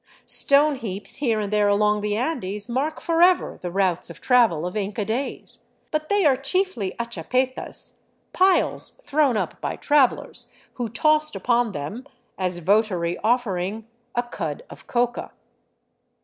[0.25, 4.75] Stone heaps here and there along the Andes mark forever the routes of travel of
[4.75, 7.99] Inca days, but they are chiefly achapetas,
[8.33, 13.85] piles thrown up by travelers, who tossed upon them, as votary offering,
[14.15, 15.33] a cud of coca.